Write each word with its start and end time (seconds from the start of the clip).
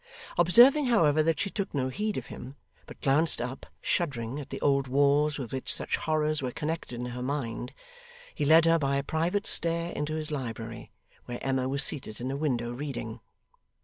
Observing, 0.35 0.87
however, 0.87 1.21
that 1.21 1.39
she 1.39 1.51
took 1.51 1.71
no 1.75 1.89
heed 1.89 2.17
of 2.17 2.25
him, 2.25 2.55
but 2.87 2.99
glanced 3.01 3.39
up, 3.39 3.67
shuddering, 3.81 4.39
at 4.39 4.49
the 4.49 4.59
old 4.59 4.87
walls 4.87 5.37
with 5.37 5.53
which 5.53 5.71
such 5.71 5.95
horrors 5.95 6.41
were 6.41 6.49
connected 6.49 6.95
in 6.99 7.05
her 7.05 7.21
mind, 7.21 7.71
he 8.33 8.43
led 8.43 8.65
her 8.65 8.79
by 8.79 8.95
a 8.95 9.03
private 9.03 9.45
stair 9.45 9.91
into 9.91 10.15
his 10.15 10.31
library, 10.31 10.89
where 11.25 11.37
Emma 11.43 11.69
was 11.69 11.83
seated 11.83 12.19
in 12.19 12.31
a 12.31 12.35
window, 12.35 12.71
reading. 12.71 13.19